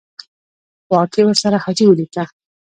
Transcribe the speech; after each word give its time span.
خوا 0.85 1.01
کې 1.11 1.21
ورسره 1.25 1.57
حاجي 1.63 1.85
ولیکه. 1.87 2.23